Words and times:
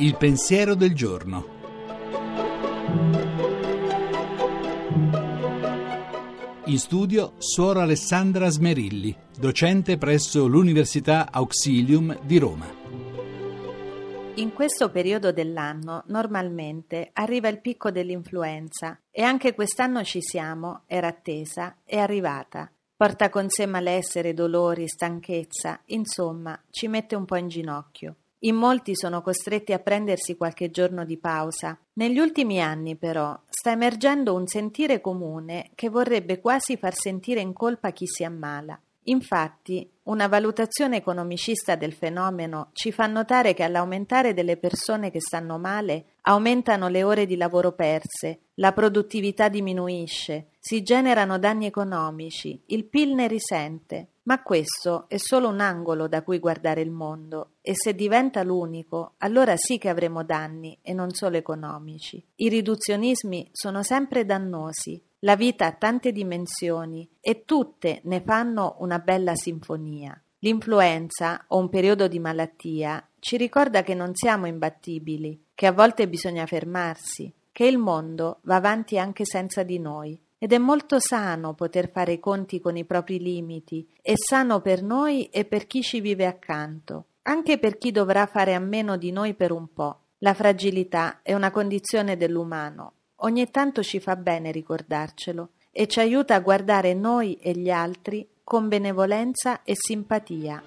Il 0.00 0.16
pensiero 0.16 0.74
del 0.74 0.94
giorno. 0.94 1.56
In 6.66 6.78
studio 6.78 7.32
Suora 7.38 7.82
Alessandra 7.82 8.48
Smerilli, 8.48 9.16
docente 9.38 9.96
presso 9.96 10.46
l'Università 10.46 11.28
Auxilium 11.32 12.20
di 12.24 12.38
Roma. 12.38 12.66
In 14.34 14.52
questo 14.52 14.90
periodo 14.90 15.32
dell'anno 15.32 16.04
normalmente 16.08 17.10
arriva 17.14 17.48
il 17.48 17.60
picco 17.60 17.90
dell'influenza 17.90 19.00
e 19.10 19.22
anche 19.22 19.54
quest'anno 19.54 20.04
ci 20.04 20.20
siamo, 20.20 20.82
era 20.86 21.08
attesa, 21.08 21.78
è 21.84 21.96
arrivata. 21.96 22.70
Porta 22.98 23.30
con 23.30 23.48
sé 23.48 23.64
malessere, 23.66 24.34
dolori, 24.34 24.88
stanchezza, 24.88 25.80
insomma 25.84 26.60
ci 26.68 26.88
mette 26.88 27.14
un 27.14 27.26
po' 27.26 27.36
in 27.36 27.46
ginocchio. 27.46 28.16
In 28.40 28.56
molti 28.56 28.96
sono 28.96 29.22
costretti 29.22 29.72
a 29.72 29.78
prendersi 29.78 30.36
qualche 30.36 30.72
giorno 30.72 31.04
di 31.04 31.16
pausa. 31.16 31.78
Negli 31.92 32.18
ultimi 32.18 32.60
anni, 32.60 32.96
però, 32.96 33.40
sta 33.48 33.70
emergendo 33.70 34.34
un 34.34 34.48
sentire 34.48 35.00
comune 35.00 35.70
che 35.76 35.88
vorrebbe 35.88 36.40
quasi 36.40 36.76
far 36.76 36.92
sentire 36.92 37.40
in 37.40 37.52
colpa 37.52 37.92
chi 37.92 38.04
si 38.08 38.24
ammala. 38.24 38.76
Infatti, 39.08 39.90
una 40.04 40.28
valutazione 40.28 40.96
economicista 40.96 41.76
del 41.76 41.94
fenomeno 41.94 42.70
ci 42.72 42.92
fa 42.92 43.06
notare 43.06 43.54
che 43.54 43.62
all'aumentare 43.62 44.34
delle 44.34 44.58
persone 44.58 45.10
che 45.10 45.20
stanno 45.20 45.58
male 45.58 46.14
aumentano 46.22 46.88
le 46.88 47.02
ore 47.02 47.24
di 47.24 47.36
lavoro 47.36 47.72
perse, 47.72 48.40
la 48.54 48.72
produttività 48.72 49.48
diminuisce, 49.48 50.48
si 50.58 50.82
generano 50.82 51.38
danni 51.38 51.64
economici, 51.64 52.62
il 52.66 52.84
PIL 52.84 53.14
ne 53.14 53.28
risente. 53.28 54.08
Ma 54.28 54.42
questo 54.42 55.06
è 55.08 55.16
solo 55.16 55.48
un 55.48 55.60
angolo 55.60 56.06
da 56.06 56.22
cui 56.22 56.38
guardare 56.38 56.82
il 56.82 56.90
mondo 56.90 57.52
e 57.62 57.72
se 57.74 57.94
diventa 57.94 58.42
l'unico, 58.42 59.14
allora 59.18 59.54
sì 59.56 59.78
che 59.78 59.88
avremo 59.88 60.22
danni 60.22 60.78
e 60.82 60.92
non 60.92 61.14
solo 61.14 61.38
economici. 61.38 62.22
I 62.36 62.50
riduzionismi 62.50 63.48
sono 63.52 63.82
sempre 63.82 64.26
dannosi. 64.26 65.02
La 65.22 65.34
vita 65.34 65.66
ha 65.66 65.72
tante 65.72 66.12
dimensioni 66.12 67.08
e 67.20 67.44
tutte 67.44 68.00
ne 68.04 68.22
fanno 68.24 68.76
una 68.78 69.00
bella 69.00 69.34
sinfonia. 69.34 70.20
L'influenza 70.40 71.44
o 71.48 71.58
un 71.58 71.68
periodo 71.68 72.06
di 72.06 72.20
malattia 72.20 73.04
ci 73.18 73.36
ricorda 73.36 73.82
che 73.82 73.94
non 73.94 74.14
siamo 74.14 74.46
imbattibili, 74.46 75.46
che 75.54 75.66
a 75.66 75.72
volte 75.72 76.08
bisogna 76.08 76.46
fermarsi, 76.46 77.32
che 77.50 77.66
il 77.66 77.78
mondo 77.78 78.38
va 78.42 78.54
avanti 78.56 78.96
anche 78.96 79.24
senza 79.24 79.64
di 79.64 79.80
noi 79.80 80.16
ed 80.38 80.52
è 80.52 80.58
molto 80.58 81.00
sano 81.00 81.54
poter 81.54 81.90
fare 81.90 82.12
i 82.12 82.20
conti 82.20 82.60
con 82.60 82.76
i 82.76 82.84
propri 82.84 83.18
limiti, 83.18 83.88
è 84.00 84.12
sano 84.14 84.60
per 84.60 84.84
noi 84.84 85.26
e 85.30 85.44
per 85.44 85.66
chi 85.66 85.82
ci 85.82 86.00
vive 86.00 86.26
accanto, 86.26 87.06
anche 87.22 87.58
per 87.58 87.76
chi 87.76 87.90
dovrà 87.90 88.26
fare 88.26 88.54
a 88.54 88.60
meno 88.60 88.96
di 88.96 89.10
noi 89.10 89.34
per 89.34 89.50
un 89.50 89.72
po'. 89.72 90.02
La 90.18 90.34
fragilità 90.34 91.22
è 91.22 91.34
una 91.34 91.50
condizione 91.50 92.16
dell'umano. 92.16 92.92
Ogni 93.22 93.50
tanto 93.50 93.82
ci 93.82 93.98
fa 93.98 94.14
bene 94.14 94.52
ricordarcelo 94.52 95.50
e 95.72 95.88
ci 95.88 95.98
aiuta 95.98 96.36
a 96.36 96.40
guardare 96.40 96.94
noi 96.94 97.34
e 97.34 97.52
gli 97.52 97.70
altri 97.70 98.28
con 98.44 98.68
benevolenza 98.68 99.62
e 99.62 99.74
simpatia. 99.76 100.62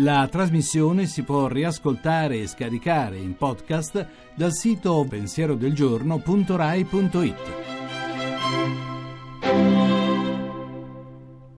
La 0.00 0.28
trasmissione 0.30 1.06
si 1.06 1.24
può 1.24 1.48
riascoltare 1.48 2.38
e 2.38 2.46
scaricare 2.46 3.16
in 3.16 3.36
podcast 3.36 4.06
dal 4.34 4.52
sito 4.52 5.04
pensierodelgiorno.rai.it. 5.08 7.77